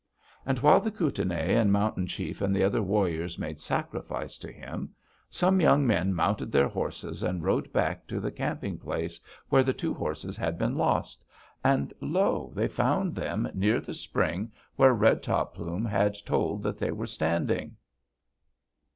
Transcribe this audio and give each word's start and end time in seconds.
And 0.47 0.57
while 0.57 0.79
the 0.79 0.89
Kootenai 0.89 1.51
and 1.53 1.71
Mountain 1.71 2.07
Chief 2.07 2.41
and 2.41 2.55
the 2.55 2.63
other 2.63 2.81
warriors 2.81 3.37
made 3.37 3.59
sacrifice 3.59 4.35
to 4.39 4.51
him, 4.51 4.95
some 5.29 5.61
young 5.61 5.85
men 5.85 6.15
mounted 6.15 6.51
their 6.51 6.67
horses 6.67 7.21
and 7.21 7.43
rode 7.43 7.71
back 7.71 8.07
to 8.07 8.19
the 8.19 8.31
camping 8.31 8.79
place 8.79 9.19
where 9.49 9.61
the 9.61 9.73
two 9.75 9.93
horses 9.93 10.35
had 10.37 10.57
been 10.57 10.75
lost, 10.75 11.23
and 11.63 11.93
lo! 12.01 12.51
they 12.55 12.67
found 12.67 13.13
them 13.13 13.47
near 13.53 13.79
the 13.79 13.93
spring 13.93 14.51
where 14.75 14.95
Red 14.95 15.21
Top 15.21 15.53
Plume 15.53 15.85
had 15.85 16.15
told 16.25 16.63
that 16.63 16.79
they 16.79 16.91
were 16.91 17.05
standing." 17.05 17.75